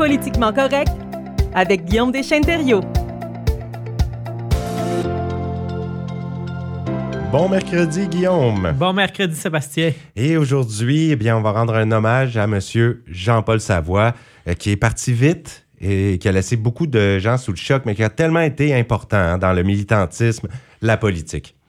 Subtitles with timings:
[0.00, 0.92] Politiquement correct
[1.54, 2.80] avec Guillaume Deschênes-Thériault.
[7.30, 8.72] Bon mercredi, Guillaume.
[8.78, 9.92] Bon mercredi, Sébastien.
[10.16, 14.14] Et aujourd'hui, eh bien, on va rendre un hommage à Monsieur Jean-Paul Savoie,
[14.48, 17.82] euh, qui est parti vite et qui a laissé beaucoup de gens sous le choc,
[17.84, 20.48] mais qui a tellement été important hein, dans le militantisme,
[20.80, 21.59] la politique.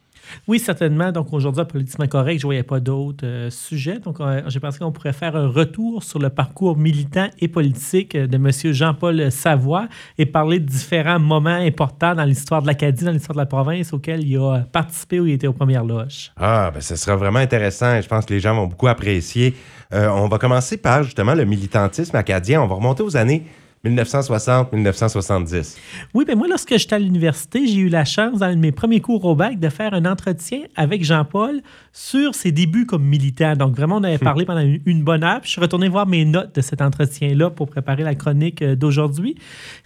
[0.48, 1.12] Oui, certainement.
[1.12, 4.00] Donc aujourd'hui, politiquement correct, je ne voyais pas d'autres euh, sujets.
[4.00, 8.16] Donc euh, j'ai pensé qu'on pourrait faire un retour sur le parcours militant et politique
[8.16, 8.74] de M.
[8.74, 13.42] Jean-Paul Savoie et parler de différents moments importants dans l'histoire de l'Acadie, dans l'histoire de
[13.42, 16.32] la province auxquels il a participé ou il était aux premières loges.
[16.38, 19.56] Ah, ben ce sera vraiment intéressant et je pense que les gens vont beaucoup apprécier.
[19.94, 22.62] Euh, on va commencer par justement le militantisme acadien.
[22.62, 23.44] On va remonter aux années
[23.86, 25.78] 1960-1970.
[26.14, 28.72] Oui, mais moi, lorsque j'étais à l'université, j'ai eu la chance, dans un de mes
[28.72, 33.56] premiers cours au bac, de faire un entretien avec Jean-Paul sur ses débuts comme militant.
[33.56, 34.20] Donc, vraiment, on avait hmm.
[34.20, 35.40] parlé pendant une, bonne heure.
[35.44, 39.36] je suis retourné voir mes notes de cet entretien-là pour préparer la chronique euh, d'aujourd'hui.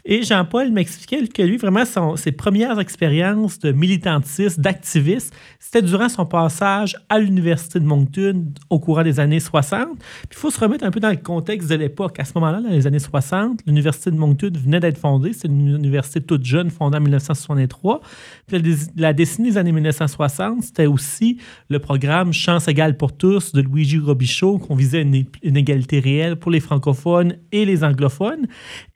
[0.03, 1.83] Et Jean-Paul m'expliquait que lui, vraiment,
[2.17, 8.79] ses premières expériences de militantisme, d'activiste, c'était durant son passage à l'Université de Moncton au
[8.79, 9.97] courant des années 60.
[9.97, 12.19] Puis, il faut se remettre un peu dans le contexte de l'époque.
[12.19, 15.31] À ce moment-là, dans les années 60, l'Université l'Université de Moncton venait d'être fondée.
[15.33, 18.01] C'est une université toute jeune, fondée en 1963.
[18.47, 18.63] Puis
[18.97, 21.37] la, décennie des années 1960, c'était aussi
[21.69, 26.35] le programme Chance égale pour tous de Luigi Robichaud, qu'on visait une, une, égalité réelle
[26.35, 28.47] pour les francophones et les anglophones.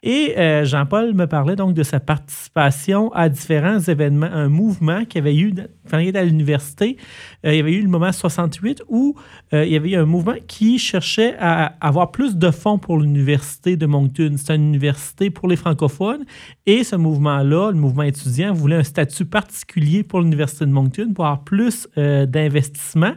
[0.02, 5.18] Et euh, Jean-Paul me parlait donc de sa participation à différents événements, un mouvement qui
[5.18, 5.54] avait eu
[5.90, 6.98] quand il était à l'université.
[7.46, 9.16] Euh, il y avait eu le moment 68 où
[9.54, 12.98] euh, il y avait eu un mouvement qui cherchait à avoir plus de fonds pour
[12.98, 14.36] l'université de Moncton.
[14.38, 14.78] C'est une
[15.34, 16.26] pour les francophones.
[16.66, 21.26] Et ce mouvement-là, le mouvement étudiant, voulait un statut particulier pour l'université de Moncton pour
[21.26, 23.14] avoir plus d'investissement.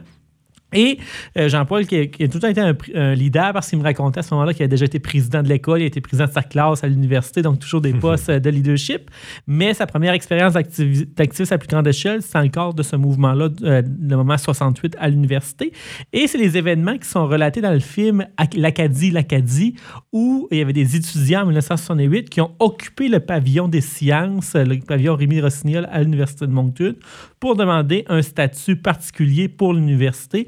[0.73, 0.99] Et
[1.37, 4.23] euh, Jean-Paul, qui, a tout le temps été un, leader, parce qu'il me racontait à
[4.23, 6.43] ce moment-là qu'il a déjà été président de l'école, il a été président de sa
[6.43, 9.09] classe à l'université, donc toujours des postes de leadership.
[9.47, 13.81] Mais sa première expérience d'activiste à plus grande échelle, c'est encore de ce mouvement-là, euh,
[13.81, 15.71] le moment 68 à l'université.
[16.11, 19.75] Et c'est les événements qui sont relatés dans le film L'Acadie, l'Acadie,
[20.11, 24.55] où il y avait des étudiants en 1968 qui ont occupé le pavillon des sciences,
[24.55, 26.95] le pavillon Rémi Rossignol à l'Université de Moncton,
[27.39, 30.47] pour demander un statut particulier pour l'université.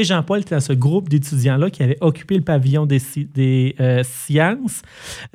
[0.00, 3.02] Et Jean-Paul était dans ce groupe d'étudiants-là qui avait occupé le pavillon des,
[3.34, 4.80] des euh, sciences.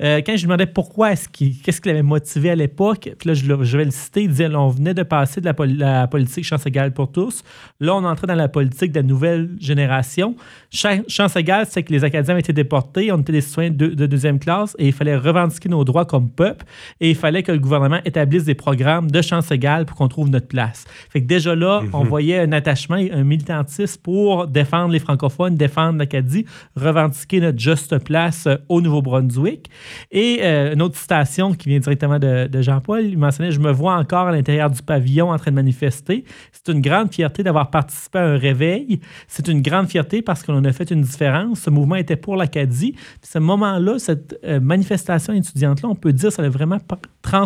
[0.02, 3.34] Euh, quand je lui demandais pourquoi, est-ce qu'est-ce qui l'avait motivé à l'époque, puis là,
[3.34, 6.92] je, vais le citer, il disait on venait de passer de la, politique chance égale
[6.92, 7.44] pour tous.
[7.78, 10.34] Là, on entrait dans la politique de la nouvelle génération.
[10.72, 14.06] Chance égale, c'est que les Acadiens avaient été déportés, on était des citoyens de, de,
[14.06, 16.64] deuxième classe et il fallait revendiquer nos droits comme peuple
[17.00, 20.28] et il fallait que le gouvernement établisse des programmes de chance égale pour qu'on trouve
[20.28, 20.86] notre place
[21.26, 22.08] déjà là, on mhm.
[22.08, 26.46] voyait un attachement, un militantisme pour défendre les francophones, défendre l'Acadie,
[26.76, 29.68] revendiquer notre juste place euh, au Nouveau-Brunswick.
[30.10, 33.96] Et euh, une autre citation qui vient directement de, Jean-Paul, il mentionnait Je me vois
[33.96, 36.24] encore à l'intérieur du pavillon en train de manifester.
[36.52, 39.00] C'est une grande fierté d'avoir participé à un réveil.
[39.28, 41.60] C'est une grande fierté parce qu'on a fait une différence.
[41.60, 42.94] Ce mouvement était pour l'Acadie.
[43.22, 46.78] ce moment-là, cette euh, manifestation étudiante-là, on peut dire ça a vraiment
[47.20, 47.44] trans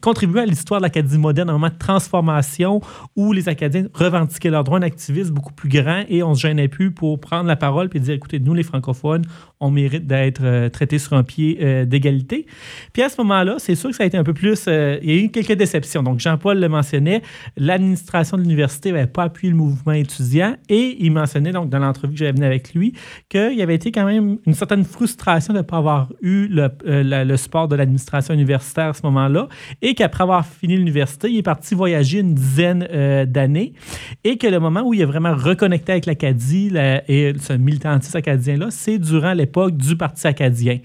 [0.00, 2.80] contribuer à l'histoire de l'Acadie moderne, un moment de transformation
[3.16, 6.40] où les Acadiens revendiquaient leurs droits, un activisme beaucoup plus grand et on ne se
[6.40, 9.24] gênait plus pour prendre la parole et dire écoutez, nous les francophones,
[9.60, 12.46] on mérite d'être euh, traités sur un pied euh, d'égalité.
[12.92, 14.64] Puis à ce moment-là, c'est sûr que ça a été un peu plus.
[14.66, 16.02] Euh, il y a eu quelques déceptions.
[16.02, 17.22] Donc Jean-Paul le mentionnait,
[17.56, 22.14] l'administration de l'université n'avait pas appuyé le mouvement étudiant et il mentionnait donc dans l'entrevue
[22.14, 22.94] que j'avais venue avec lui
[23.28, 26.68] qu'il y avait été quand même une certaine frustration de ne pas avoir eu le,
[26.84, 29.48] le support de l'administration universitaire à ce moment-là
[29.80, 33.72] et qu'après avoir fini l'université, il est parti voyager une dizaine euh, d'années
[34.24, 36.72] et que le moment où il a vraiment reconnecté avec l'Acadie
[37.08, 40.78] et ce militantisme acadien-là, c'est durant l'époque du Parti acadien.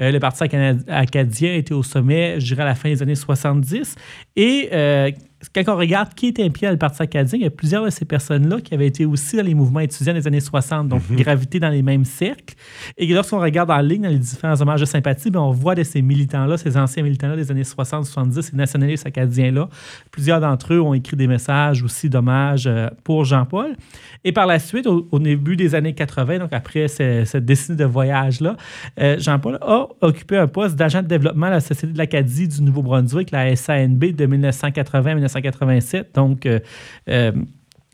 [0.00, 0.44] Euh, le Parti
[0.88, 3.94] acadien était au sommet, je dirais, à la fin des années 70
[4.36, 5.10] et euh,
[5.52, 7.90] quand on regarde qui était impliqué dans le Parti acadien, il y a plusieurs de
[7.90, 11.16] ces personnes-là qui avaient été aussi dans les mouvements étudiants des années 60, donc mhm.
[11.16, 12.54] gravité dans les mêmes cercles.
[12.96, 15.82] Et lorsqu'on regarde en ligne dans les différents hommages de sympathie, bien, on voit de
[15.82, 19.68] ces militants-là, ces anciens militants-là des années 60, 70, ces nationalistes acadiens-là.
[20.10, 23.76] Plusieurs d'entre eux ont écrit des messages aussi d'hommage euh, pour Jean-Paul.
[24.24, 28.56] Et par la suite, au, début des années 80, donc après cette décennie de voyage-là,
[29.00, 32.62] euh, Jean-Paul a occupé un poste d'agent de développement à la Société de l'Acadie du
[32.62, 36.14] Nouveau-Brunswick, la SANB, de 1980 à 1987.
[36.14, 36.60] Donc, euh,
[37.08, 37.32] euh,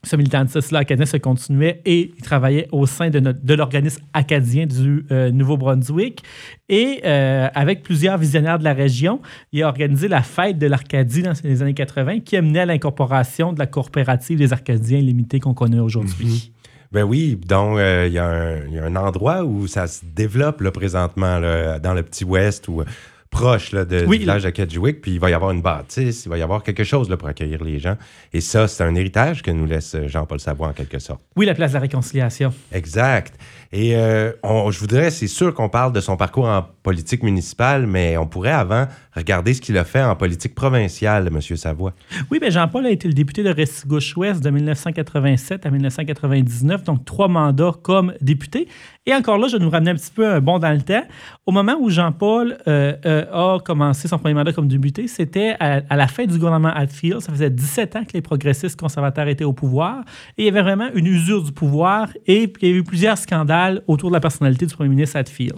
[0.02, 5.04] ce militantisme-là acadien se continuait et il travaillait au sein de, de l'organisme acadien du
[5.10, 6.22] euh, Nouveau-Brunswick.
[6.70, 9.20] Et avec plusieurs visionnaires de la région,
[9.52, 12.66] il a organisé la fête de l'Arcadie dans les années 80 qui a mené à
[12.66, 16.50] l'incorporation de la coopérative des Arcadiens limités qu'on connaît aujourd'hui.
[16.54, 16.60] Mhm.
[16.92, 21.94] Ben oui, donc euh, il y, a un endroit où ça se développe présentement, dans
[21.94, 22.82] le petit ouest ou
[23.30, 26.28] proche là, de, du village de Kedgewick, puis il va y avoir une bâtisse, il
[26.28, 27.96] va y avoir quelque chose là, pour accueillir les gens.
[28.32, 31.20] Et ça, c'est un héritage que nous laisse Jean-Paul Savoie en quelque sorte.
[31.36, 32.52] Oui, la place de la réconciliation.
[32.72, 33.38] Exact.
[33.72, 34.32] Et euh,
[34.70, 38.50] je voudrais, c'est sûr qu'on parle de son parcours en politique municipale, mais on pourrait
[38.50, 41.40] avant regarder ce qu'il a fait en politique provinciale, M.
[41.56, 41.94] Savoie.
[42.30, 47.28] Oui, bien Jean-Paul a été le député de Restigouche-Ouest de 1987 à 1999, donc trois
[47.28, 48.66] mandats comme député.
[49.10, 51.02] Et encore là, je vais nous ramener un petit peu un bond dans le temps.
[51.44, 55.96] Au moment où Jean-Paul euh, euh, a commencé son premier mandat comme député, c'était à,
[55.96, 57.18] la fin du gouvernement Hatfield.
[57.18, 60.04] Ça faisait 17 ans que les progressistes conservateurs étaient au pouvoir.
[60.38, 63.18] Et il y avait vraiment une usure du pouvoir et il y a eu plusieurs
[63.18, 65.56] scandales autour de la personnalité du premier ministre Hatfield.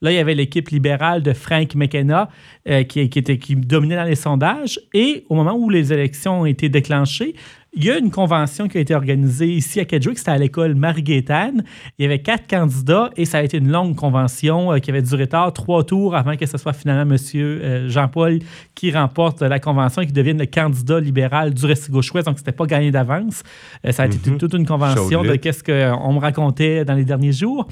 [0.00, 2.30] Là, il y avait l'équipe libérale de Frank McKenna
[2.68, 4.80] euh, qui dominait dans les sondages.
[4.94, 7.34] Et au moment où les élections ont été déclenchées,
[7.76, 10.74] il y a une convention qui a été organisée ici à Kedgewick, c'était à l'école
[10.74, 11.64] Marie-Gaétane.
[11.98, 15.02] Il y avait quatre candidats et ça a été une longue convention euh, qui avait
[15.02, 17.18] duré tard, trois tours avant que ce soit finalement M.
[17.34, 18.38] Euh, Jean-Paul
[18.74, 22.26] qui remporte la convention et qui devienne le candidat libéral du Restigouche-Ouest.
[22.26, 23.42] Donc, c'était pas gagné d'avance.
[23.90, 24.38] ça a été mhm.
[24.38, 27.66] toute une convention de qu'est-ce qu'on me racontait dans les derniers jours.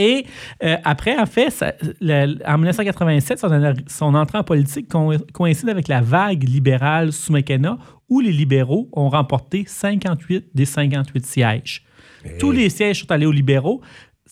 [0.00, 0.24] Et
[0.64, 1.62] euh, après, en fait,
[2.46, 3.44] en 1987,
[3.86, 4.88] son, entrée en politique
[5.32, 7.76] coïncide avec la vague libérale sous McKenna,
[8.10, 11.84] où les libéraux ont remporté 58 des 58 sièges.
[12.38, 13.80] Tous les sièges sont allés aux libéraux.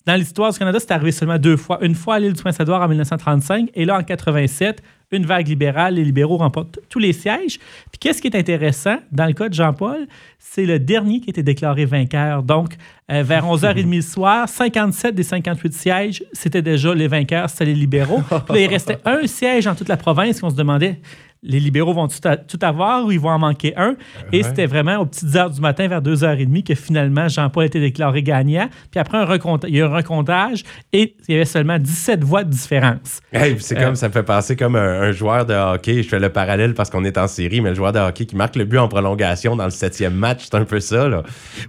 [0.04, 1.78] Dans l'histoire du Canada, c'est arrivé seulement deux fois.
[1.82, 5.94] Une fois à l'île du Prince-Édouard en 1935 et là en 87, une vague libérale,
[5.94, 7.58] les libéraux remportent tous les sièges.
[7.90, 10.06] Puis qu'est-ce qui est intéressant dans le cas de Jean-Paul,
[10.38, 12.42] c'est le dernier qui a été déclaré vainqueur.
[12.42, 12.75] Donc,
[13.10, 17.75] euh, vers 11h30 le soir, 57 des 58 sièges, c'était déjà les vainqueurs, c'était les
[17.75, 18.22] libéraux.
[18.48, 21.00] Puis il restait un siège en toute la province qu'on se demandait
[21.43, 23.96] les libéraux vont tout, avoir ou ils vont en manquer un?
[24.32, 27.81] Et c'était vraiment aux petites heures du matin, vers 2h30, que finalement Jean-Paul a été
[27.81, 28.69] déclaré gagnant.
[28.90, 29.29] Puis après, un
[29.67, 33.20] il y a eu un recomptage et il y avait seulement 17 voix de différence.
[33.58, 36.02] c'est comme, euh, ça me fait passer comme un, joueur de hockey.
[36.02, 38.37] Je fais le parallèle parce qu'on est en série, mais le joueur de hockey qui
[38.37, 41.08] marque le but en prolongation dans le septième match, c'est un peu ça.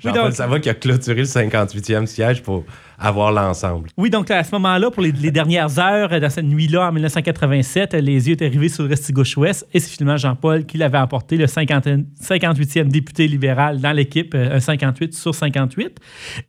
[0.02, 2.66] Jean-Paul ça va qui a clôturé le 58e siège pour
[3.00, 3.90] avoir l'ensemble.
[3.98, 8.28] Oui, donc à ce moment-là, pour les, dernières heures, dans cette nuit-là, en 1987, les
[8.28, 12.88] yeux étaient arrivés sur le Restigouche-Ouest et c'est finalement Jean-Paul qui l'avait emporté, le 58e
[12.88, 16.00] député libéral dans l'équipe, euh, un 58 sur 58.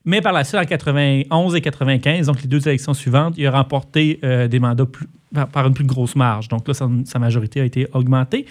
[0.05, 3.51] Mais par la suite, en 91 et 95, donc les deux élections suivantes, il a
[3.51, 5.07] remporté euh, des mandats plus,
[5.53, 6.49] par une plus grosse marge.
[6.49, 8.47] Donc là, sa, majorité a été augmentée.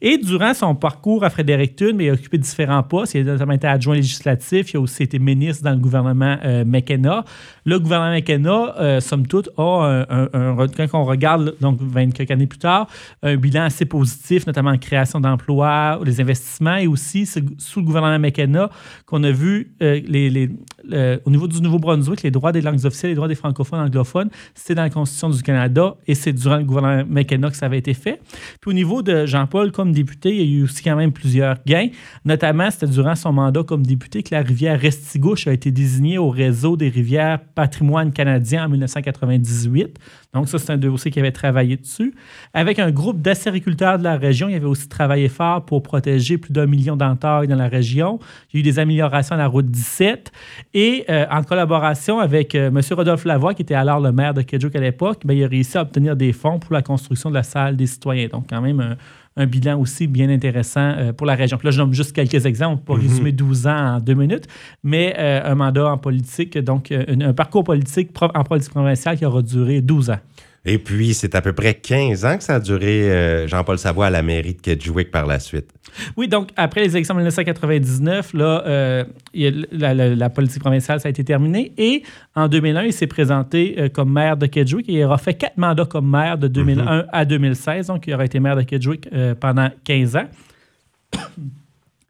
[0.00, 3.14] Et durant son parcours à Fredericton, il a occupé différents postes.
[3.14, 4.72] Il a notamment été adjoint législatif.
[4.72, 7.24] Il a aussi été ministre dans le gouvernement euh, McKenna.
[7.64, 10.56] Le gouvernement McKenna, euh, somme toute, a un,
[10.88, 12.88] quand on regarde, donc 24 années plus tard,
[13.22, 18.18] un bilan assez positif, notamment en création d'emplois, les investissements et aussi sous le gouvernement
[18.18, 18.70] McKenna
[19.06, 23.28] qu'on a vu euh, au niveau du Nouveau-Brunswick, les droits des langues officielles, les droits
[23.28, 25.94] des francophones anglophones, c'était dans la Constitution du Canada
[26.24, 28.20] c'est durant le gouvernement McKenna que ça avait été fait.
[28.60, 31.56] Puis au niveau de Jean-Paul comme député, il y a eu aussi quand même plusieurs
[31.66, 31.88] gains.
[32.24, 36.30] Notamment, c'était durant son mandat comme député que la rivière Restigouche a été désignée au
[36.30, 39.98] réseau des rivières patrimoine canadien en 1998.
[40.32, 42.12] Donc, ça, c'est un dossier qui avait travaillé dessus.
[42.54, 46.52] Avec un groupe d'acériculteurs de la région, il avait aussi travaillé fort pour protéger plus
[46.52, 48.18] d'un million d'entailles dans la région.
[48.52, 50.32] Il y a eu des améliorations à la route 17.
[50.74, 52.80] Et euh, en collaboration avec euh, M.
[52.90, 55.78] Rodolphe Lavoie, qui était alors le maire de Kedjuk à l'époque, ben, il a réussi
[55.78, 58.28] à obtenir des fonds pour la construction de la salle des citoyens.
[58.28, 58.96] Donc, quand même,
[59.36, 61.58] un, bilan aussi bien intéressant euh, pour la région.
[61.58, 63.02] Puis là, je nomme juste quelques exemples pour mhm.
[63.02, 64.46] résumer 12 ans en deux minutes,
[64.82, 69.42] mais un mandat en politique, donc un, un parcours politique en politique provinciale qui aura
[69.42, 70.20] duré 12 ans.
[70.66, 74.06] Et puis, c'est à peu près 15 ans que ça a duré euh, Jean-Paul Savoie
[74.06, 75.70] à la mairie de Kedgewick par la suite.
[76.16, 79.04] Oui, donc après les élections de 1999, là, euh,
[79.34, 81.72] la, politique provinciale, ça a été terminé.
[81.76, 82.02] Et
[82.34, 85.58] en 2001, il s'est présenté euh, comme maire de Kedgewick et il aura fait quatre
[85.58, 87.06] mandats comme maire de 2001 mhm.
[87.12, 87.88] à 2016.
[87.88, 90.28] Donc, il aura été maire de Kedgewick pendant 15 ans.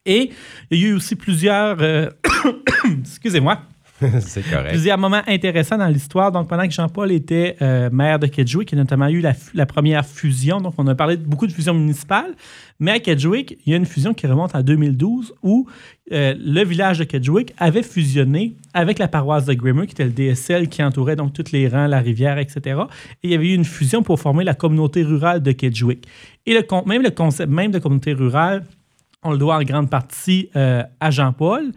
[0.06, 0.30] Et
[0.70, 1.78] il y a eu aussi plusieurs...
[3.00, 3.62] Excusez-moi
[4.20, 4.70] c'est correct.
[4.70, 6.32] Plusieurs moments intéressants dans l'histoire.
[6.32, 9.66] Donc, pendant que Jean-Paul était euh, maire de Kedgewick, il y a notamment eu la,
[9.66, 10.60] première fusion.
[10.60, 12.34] Donc, on a parlé beaucoup de fusions municipales.
[12.80, 15.66] Mais à Kedgewick, il y a une fusion qui remonte à 2012 où
[16.12, 20.10] euh, le village de Kedgewick avait fusionné avec la paroisse de Grimmer, qui était le
[20.10, 22.82] DSL qui entourait donc tous les rangs, la rivière, etc.
[23.22, 26.06] Et il y avait eu une fusion pour former la communauté rurale de Kedgewick.
[26.46, 28.64] Et même le concept même de communauté rurale,
[29.24, 31.72] on le doit en grande partie euh, à Jean-Paul.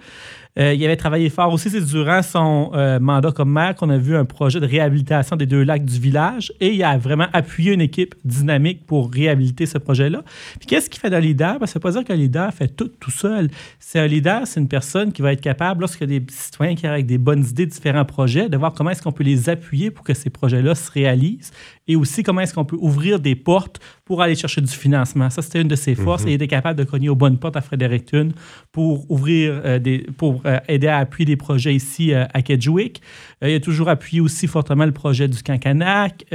[0.58, 1.70] Euh, il avait travaillé fort aussi.
[1.70, 5.46] C'est durant son euh, mandat comme maire qu'on a vu un projet de réhabilitation des
[5.46, 9.78] deux lacs du village et il a vraiment appuyé une équipe dynamique pour réhabiliter ce
[9.78, 10.24] projet-là.
[10.60, 11.60] Puis qu'est-ce qu'il fait d'un leader?
[11.60, 13.50] Ben, ça ne veut pas dire qu'un leader fait tout tout seul.
[13.80, 16.76] C'est un leader, c'est une personne qui va être capable, lorsqu'il y a des citoyens
[16.76, 19.50] qui arrivent avec des bonnes idées, différents projets, de voir comment est-ce qu'on peut les
[19.50, 21.52] appuyer pour que ces projets-là se réalisent
[21.88, 25.30] et aussi comment est-ce qu'on peut ouvrir des portes pour aller chercher du financement.
[25.30, 27.56] Ça, c'était une de ses forces et il était capable de cogner aux bonnes portes
[27.56, 28.30] à Fredericton
[28.72, 33.02] pour ouvrir euh, des, pour euh, aider à appuyer des projets ici euh, à Kedgewick.
[33.42, 36.26] il a toujours appuyé aussi fortement le projet du Cancanac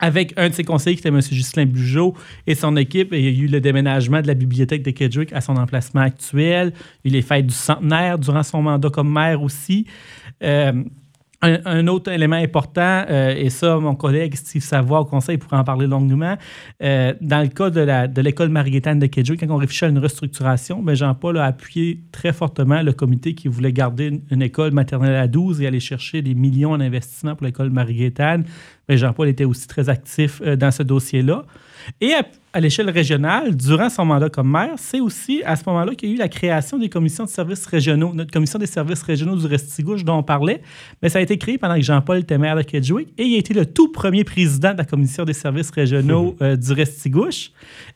[0.00, 1.20] avec un de ses conseillers qui était M.
[1.20, 2.14] Ghislain Bugeaud
[2.46, 3.10] et son équipe.
[3.12, 6.72] Il y a eu le déménagement de la bibliothèque de Kedgewick à son emplacement actuel.
[7.04, 9.86] Il y a eu les fêtes du centenaire durant son mandat comme maire aussi.
[11.44, 15.64] Un, autre élément important, euh, et ça, mon collègue Steve Savoie au conseil pourrait en
[15.64, 16.36] parler longuement,
[16.82, 20.82] euh, dans le cas de l'école de de Kedgewick, quand on réfléchit à une restructuration,
[20.82, 25.28] ben Jean-Paul a appuyé très fortement le comité qui voulait garder une, école maternelle à
[25.28, 28.12] 12 et aller chercher des millions d'investissements pour l'école marie
[28.88, 31.44] ben Jean-Paul était aussi très actif euh, dans ce dossier-là.
[32.00, 32.12] Et
[32.54, 36.12] à, l'échelle régionale, durant son mandat comme maire, c'est aussi à ce moment-là qu'il y
[36.12, 38.12] a eu la création des commissions de services régionaux.
[38.14, 40.62] Notre commission des services régionaux du Restigouche dont on parlait,
[41.02, 43.38] mais ça a été créé pendant que Jean-Paul était maire de Kedgewick et il a
[43.38, 47.50] été le tout premier président de la commission des services régionaux euh, du Restigouche.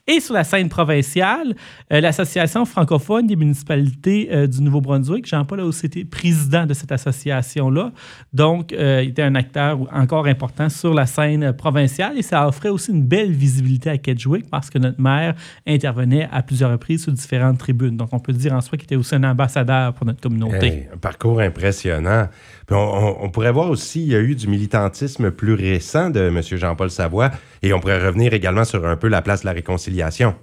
[0.07, 1.55] Et sur la scène provinciale,
[1.93, 6.91] euh, l'Association francophone des municipalités euh, du Nouveau-Brunswick, Jean-Paul a aussi été président de cette
[6.91, 7.93] association-là.
[8.33, 12.91] Donc, il était un acteur encore important sur la scène provinciale et ça offrait aussi
[12.91, 15.35] une belle visibilité à Kedgewick parce que notre maire
[15.67, 17.97] intervenait à plusieurs reprises sur différentes tribunes.
[17.97, 20.89] Donc, on peut dire en soi qu'il était aussi un ambassadeur pour notre communauté.
[20.93, 22.29] un parcours impressionnant.
[22.71, 26.41] on, pourrait voir aussi, il y a eu du militantisme plus récent de M.
[26.43, 27.31] Jean-Paul Savoie
[27.63, 30.35] et on pourrait revenir également sur un peu la place de la réconciliation.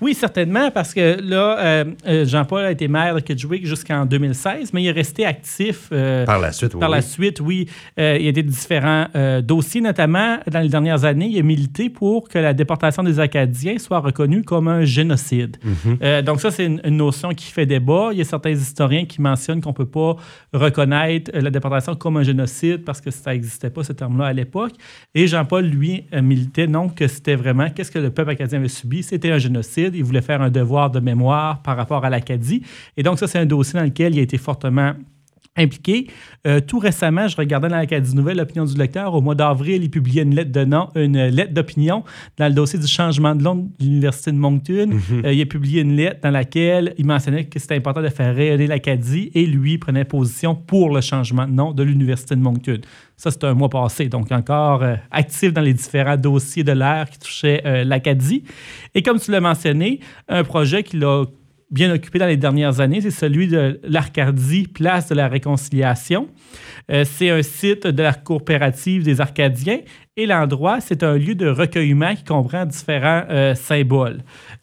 [0.00, 4.72] Oui, certainement, parce que là, euh, euh, Jean-Paul a été maire de Kedgewick jusqu'en 2016,
[4.72, 5.88] mais il est resté actif.
[5.92, 6.80] Euh, par la suite, oui.
[6.80, 7.68] Par la suite, oui.
[7.96, 9.06] il y a des différents
[9.42, 13.78] dossiers, notamment dans les dernières années, il a milité pour que la déportation des Acadiens
[13.78, 15.56] soit reconnue comme un génocide.
[15.62, 16.22] Mhm.
[16.22, 18.10] donc, ça, c'est une, notion qui fait débat.
[18.12, 20.16] Il y a certains historiens qui mentionnent qu'on ne peut pas
[20.52, 24.72] reconnaître la déportation comme un génocide parce que ça n'existait pas, ce terme-là, à l'époque.
[25.14, 29.02] Et Jean-Paul, lui, militait non que c'était vraiment qu'est-ce que le peuple acadien avait subi?
[29.02, 29.51] C'était un génocide
[29.94, 32.62] il voulait faire un devoir de mémoire par rapport à l'Acadie.
[32.96, 34.94] Et donc, ça, c'est un dossier dans lequel il a été fortement
[35.56, 36.06] impliqué.
[36.46, 39.14] Euh, tout récemment, je regardais dans l'Acadie Nouvelle l'opinion du lecteur.
[39.14, 42.04] Au mois d'avril, il publiait une lettre de nom, une lettre d'opinion
[42.38, 44.88] dans le dossier du changement de nom de l'Université de Moncton.
[44.88, 45.24] Mhm.
[45.26, 48.34] Euh, il a publié une lettre dans laquelle il mentionnait que c'était important de faire
[48.34, 52.80] rayonner l'Acadie et lui prenait position pour le changement de nom de l'Université de Moncton.
[53.18, 57.10] Ça, c'est un mois passé, donc encore euh, actif dans les différents dossiers de l'ère
[57.10, 58.42] qui touchaient l'Acadie.
[58.94, 61.24] Et comme tu l'as mentionné, un projet qu'il a
[61.72, 66.28] bien occupé dans les dernières années, c'est celui de l'Arcadie, place de la Réconciliation.
[66.90, 69.78] Euh, c'est un site de la coopérative des Arcadiens
[70.16, 74.18] et l'endroit, c'est un lieu de recueillement qui comprend différents euh, symboles.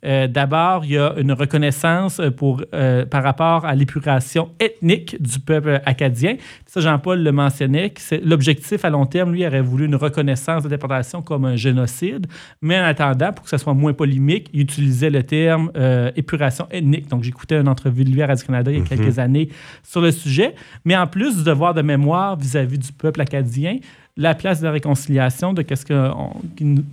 [0.05, 2.63] Euh, d'abord, il y a une reconnaissance pour,
[3.09, 6.37] par rapport à l'épuration ethnique du peuple acadien.
[6.65, 11.21] Ça, Jean-Paul le mentionnait, l'objectif à long terme, lui, aurait voulu une reconnaissance de déportation
[11.21, 12.27] comme un génocide,
[12.61, 15.71] mais en attendant, pour que ce soit moins polémique, il utilisait le terme
[16.15, 17.07] épuration ethnique.
[17.07, 19.19] Donc, j'écoutais une entrevue de lui à Radio-Canada il y a quelques mhm.
[19.19, 19.49] années
[19.83, 20.53] sur le sujet.
[20.85, 23.77] Mais en plus du devoir de mémoire, vis-à-vis du peuple acadien.
[24.19, 26.11] La place de la réconciliation, de qu'est-ce que,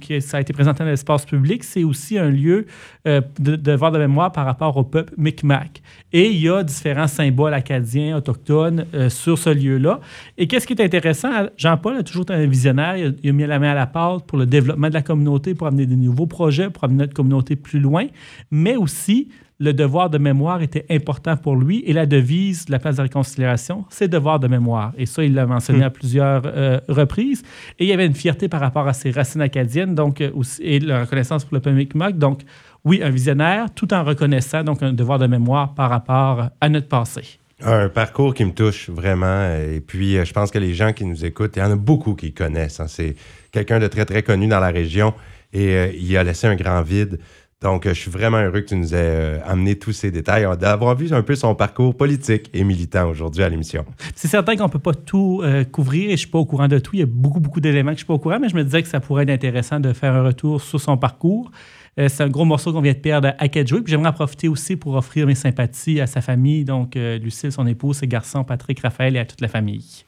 [0.00, 2.66] qui, ça a été présenté dans l'espace public, c'est aussi un lieu
[3.08, 5.82] euh, de, devoir de mémoire par rapport au peuple Micmac.
[6.12, 9.98] Et il y a différents symboles acadiens, autochtones euh, sur ce lieu-là.
[10.38, 13.32] Et qu'est-ce qui est intéressant, Jean-Paul a toujours été un visionnaire, il a, il a,
[13.32, 15.96] mis la main à la pâte pour le développement de la communauté, pour amener des
[15.96, 18.06] nouveaux projets, pour amener notre communauté plus loin,
[18.52, 19.28] mais aussi
[19.58, 23.02] le devoir de mémoire était important pour lui et la devise de la place de
[23.02, 24.92] réconciliation, c'est devoir de mémoire.
[24.98, 25.92] Et ça, il l'a mentionné à hmm.
[25.92, 27.42] plusieurs euh, reprises.
[27.78, 30.78] Et il y avait une fierté par rapport à ses racines acadiennes donc, euh, et
[30.80, 32.42] la reconnaissance pour le peuple Donc,
[32.84, 36.88] oui, un visionnaire, tout en reconnaissant donc un devoir de mémoire par rapport à notre
[36.88, 37.22] passé.
[37.62, 39.50] Un parcours qui me touche vraiment.
[39.54, 41.76] Et puis, euh, je pense que les gens qui nous écoutent, il y en a
[41.76, 42.80] beaucoup qui connaissent.
[42.80, 42.88] Hein.
[42.88, 43.16] C'est
[43.52, 45.14] quelqu'un de très, très connu dans la région
[45.54, 47.18] et il a laissé un grand vide.
[47.62, 50.44] Donc, euh, je suis vraiment heureux que tu nous aies euh, amené tous ces détails,
[50.44, 53.86] euh, d'avoir vu un peu son parcours politique et militant aujourd'hui à l'émission.
[54.14, 56.68] C'est certain qu'on ne peut pas tout couvrir et je ne suis pas au courant
[56.68, 56.90] de tout.
[56.94, 58.56] Il y a beaucoup, beaucoup d'éléments que je ne suis pas au courant, mais je
[58.56, 61.50] me disais que ça pourrait être intéressant de faire un retour sur son parcours.
[61.96, 63.88] c'est un gros morceau qu'on vient de perdre à Kedgewick.
[63.88, 67.98] J'aimerais en profiter aussi pour offrir mes sympathies à sa famille, donc Lucille, son épouse,
[67.98, 70.04] ses garçons, Patrick, Raphaël et à toute la famille.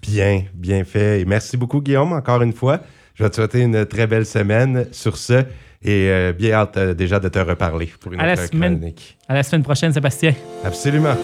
[0.00, 1.20] Bien, bien fait.
[1.20, 2.80] Et merci beaucoup, Guillaume, encore une fois.
[3.14, 4.86] Je vais te souhaiter une très belle semaine.
[4.92, 5.44] Sur ce,
[5.82, 8.76] et euh, bien hâte euh, déjà de te reparler pour une à autre la semaine,
[8.78, 9.18] chronique.
[9.28, 10.34] À la semaine prochaine, Sébastien.
[10.64, 11.16] Absolument.